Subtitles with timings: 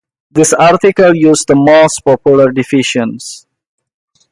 [0.31, 3.45] This article uses the most popular divisions.